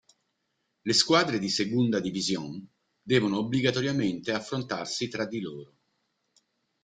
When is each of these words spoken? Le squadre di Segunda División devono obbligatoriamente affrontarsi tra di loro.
Le 0.81 0.93
squadre 0.93 1.37
di 1.37 1.47
Segunda 1.47 1.99
División 1.99 2.67
devono 3.03 3.37
obbligatoriamente 3.37 4.31
affrontarsi 4.33 5.07
tra 5.09 5.27
di 5.27 5.39
loro. 5.41 5.75